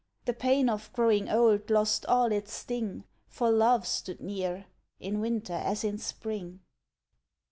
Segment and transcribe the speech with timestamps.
[0.25, 5.83] The pain of growing old lost all its sting, For Love stood near—in Winter, as
[5.83, 6.61] in Spring.